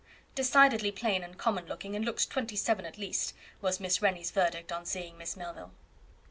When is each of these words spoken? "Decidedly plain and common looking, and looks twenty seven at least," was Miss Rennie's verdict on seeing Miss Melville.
"Decidedly 0.33 0.91
plain 0.91 1.23
and 1.23 1.37
common 1.37 1.67
looking, 1.67 1.95
and 1.95 2.03
looks 2.03 2.25
twenty 2.25 2.55
seven 2.55 2.87
at 2.87 2.97
least," 2.97 3.35
was 3.61 3.79
Miss 3.79 4.01
Rennie's 4.01 4.31
verdict 4.31 4.71
on 4.71 4.83
seeing 4.83 5.15
Miss 5.15 5.37
Melville. 5.37 5.73